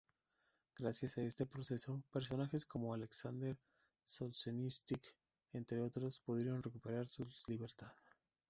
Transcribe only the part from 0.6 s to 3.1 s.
Gracias a este proceso, personajes como